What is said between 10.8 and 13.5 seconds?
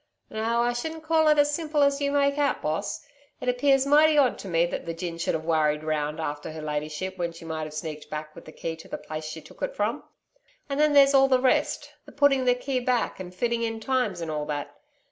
there's all the rest the putting the key back and